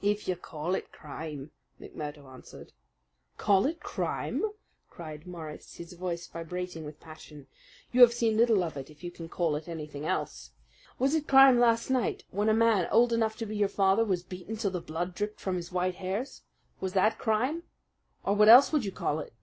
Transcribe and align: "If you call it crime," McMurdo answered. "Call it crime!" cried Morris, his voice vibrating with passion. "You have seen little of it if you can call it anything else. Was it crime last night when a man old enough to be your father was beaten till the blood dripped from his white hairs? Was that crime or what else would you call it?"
"If 0.00 0.26
you 0.26 0.36
call 0.36 0.74
it 0.74 0.90
crime," 0.90 1.50
McMurdo 1.78 2.24
answered. 2.32 2.72
"Call 3.36 3.66
it 3.66 3.78
crime!" 3.80 4.42
cried 4.88 5.26
Morris, 5.26 5.74
his 5.74 5.92
voice 5.92 6.26
vibrating 6.26 6.86
with 6.86 6.98
passion. 6.98 7.46
"You 7.92 8.00
have 8.00 8.14
seen 8.14 8.38
little 8.38 8.64
of 8.64 8.78
it 8.78 8.88
if 8.88 9.04
you 9.04 9.10
can 9.10 9.28
call 9.28 9.54
it 9.54 9.68
anything 9.68 10.06
else. 10.06 10.52
Was 10.98 11.14
it 11.14 11.28
crime 11.28 11.58
last 11.58 11.90
night 11.90 12.24
when 12.30 12.48
a 12.48 12.54
man 12.54 12.88
old 12.90 13.12
enough 13.12 13.36
to 13.36 13.44
be 13.44 13.54
your 13.56 13.68
father 13.68 14.02
was 14.02 14.22
beaten 14.22 14.56
till 14.56 14.70
the 14.70 14.80
blood 14.80 15.14
dripped 15.14 15.40
from 15.40 15.56
his 15.56 15.70
white 15.70 15.96
hairs? 15.96 16.40
Was 16.80 16.94
that 16.94 17.18
crime 17.18 17.64
or 18.24 18.34
what 18.34 18.48
else 18.48 18.72
would 18.72 18.86
you 18.86 18.92
call 18.92 19.18
it?" 19.20 19.34